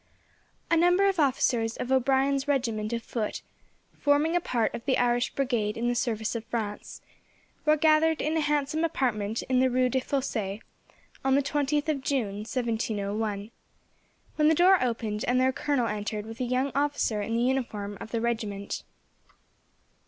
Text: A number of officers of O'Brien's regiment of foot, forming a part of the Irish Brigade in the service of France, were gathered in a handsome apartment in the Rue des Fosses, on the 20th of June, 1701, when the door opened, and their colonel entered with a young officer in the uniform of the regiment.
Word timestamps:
A 0.71 0.75
number 0.75 1.07
of 1.07 1.19
officers 1.19 1.77
of 1.77 1.91
O'Brien's 1.91 2.47
regiment 2.47 2.91
of 2.91 3.03
foot, 3.03 3.43
forming 3.99 4.35
a 4.35 4.41
part 4.41 4.73
of 4.73 4.83
the 4.85 4.97
Irish 4.97 5.29
Brigade 5.35 5.77
in 5.77 5.89
the 5.89 5.93
service 5.93 6.33
of 6.33 6.43
France, 6.45 7.03
were 7.65 7.77
gathered 7.77 8.19
in 8.19 8.35
a 8.35 8.41
handsome 8.41 8.83
apartment 8.83 9.43
in 9.43 9.59
the 9.59 9.69
Rue 9.69 9.89
des 9.89 9.99
Fosses, 9.99 10.61
on 11.23 11.35
the 11.35 11.43
20th 11.43 11.87
of 11.87 12.01
June, 12.01 12.37
1701, 12.37 13.51
when 14.37 14.47
the 14.47 14.55
door 14.55 14.83
opened, 14.83 15.23
and 15.27 15.39
their 15.39 15.51
colonel 15.51 15.85
entered 15.85 16.25
with 16.25 16.39
a 16.39 16.45
young 16.45 16.71
officer 16.73 17.21
in 17.21 17.35
the 17.35 17.43
uniform 17.43 17.95
of 18.01 18.09
the 18.09 18.21
regiment. 18.21 18.81